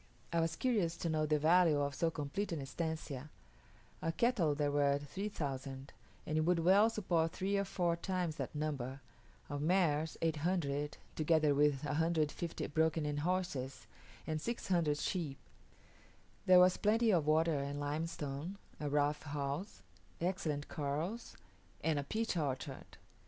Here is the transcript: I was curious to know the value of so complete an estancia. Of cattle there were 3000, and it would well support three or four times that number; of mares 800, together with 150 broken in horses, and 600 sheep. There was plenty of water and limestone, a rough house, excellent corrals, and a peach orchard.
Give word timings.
I 0.33 0.39
was 0.39 0.55
curious 0.55 0.97
to 0.97 1.09
know 1.09 1.27
the 1.27 1.37
value 1.37 1.79
of 1.79 1.93
so 1.93 2.09
complete 2.09 2.51
an 2.51 2.59
estancia. 2.59 3.29
Of 4.01 4.17
cattle 4.17 4.55
there 4.55 4.71
were 4.71 4.97
3000, 4.97 5.93
and 6.25 6.37
it 6.39 6.41
would 6.41 6.57
well 6.57 6.89
support 6.89 7.31
three 7.33 7.55
or 7.55 7.65
four 7.65 7.95
times 7.95 8.37
that 8.37 8.55
number; 8.55 8.99
of 9.47 9.61
mares 9.61 10.17
800, 10.23 10.97
together 11.15 11.53
with 11.53 11.83
150 11.83 12.65
broken 12.69 13.05
in 13.05 13.17
horses, 13.17 13.85
and 14.25 14.41
600 14.41 14.97
sheep. 14.97 15.37
There 16.47 16.57
was 16.59 16.77
plenty 16.77 17.11
of 17.11 17.27
water 17.27 17.59
and 17.59 17.79
limestone, 17.79 18.57
a 18.79 18.89
rough 18.89 19.21
house, 19.21 19.83
excellent 20.19 20.67
corrals, 20.67 21.37
and 21.83 21.99
a 21.99 22.03
peach 22.03 22.35
orchard. 22.35 22.97